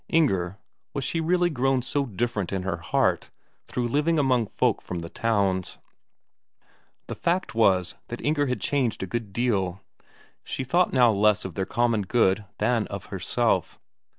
Inger 0.09 0.57
was 0.95 1.03
she 1.03 1.21
really 1.21 1.51
grown 1.51 1.83
so 1.83 2.07
different 2.07 2.51
in 2.51 2.63
her 2.63 2.77
heart 2.77 3.29
through 3.67 3.87
living 3.87 4.17
among 4.17 4.47
folk 4.47 4.81
from 4.81 4.97
the 4.97 5.09
towns? 5.11 5.77
The 7.05 7.13
fact 7.13 7.53
was 7.53 7.93
that 8.07 8.19
Inger 8.25 8.47
had 8.47 8.59
changed 8.61 9.03
a 9.03 9.05
good 9.05 9.31
deal; 9.31 9.79
she 10.43 10.63
thought 10.63 10.91
now 10.91 11.11
less 11.11 11.45
of 11.45 11.53
their 11.53 11.67
common 11.67 12.01
good 12.01 12.45
than 12.57 12.87
of 12.87 13.05
herself. 13.13 13.77